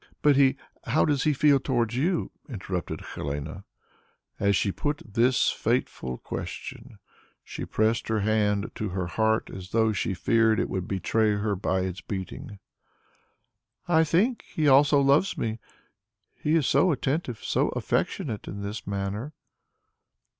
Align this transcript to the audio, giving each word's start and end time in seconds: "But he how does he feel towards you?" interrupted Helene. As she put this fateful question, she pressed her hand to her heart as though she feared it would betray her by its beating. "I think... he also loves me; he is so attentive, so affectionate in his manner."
"But 0.23 0.35
he 0.35 0.57
how 0.85 1.05
does 1.05 1.25
he 1.25 1.31
feel 1.33 1.59
towards 1.59 1.95
you?" 1.95 2.31
interrupted 2.49 3.01
Helene. 3.13 3.63
As 4.39 4.55
she 4.55 4.71
put 4.71 5.03
this 5.05 5.51
fateful 5.51 6.17
question, 6.17 6.97
she 7.43 7.65
pressed 7.65 8.07
her 8.07 8.21
hand 8.21 8.71
to 8.73 8.89
her 8.89 9.05
heart 9.05 9.51
as 9.51 9.69
though 9.69 9.91
she 9.93 10.15
feared 10.15 10.59
it 10.59 10.69
would 10.71 10.87
betray 10.87 11.33
her 11.35 11.55
by 11.55 11.81
its 11.81 12.01
beating. 12.01 12.57
"I 13.87 14.03
think... 14.03 14.41
he 14.51 14.67
also 14.67 14.99
loves 14.99 15.37
me; 15.37 15.59
he 16.33 16.55
is 16.55 16.65
so 16.65 16.91
attentive, 16.91 17.43
so 17.43 17.69
affectionate 17.69 18.47
in 18.47 18.63
his 18.63 18.87
manner." 18.87 19.33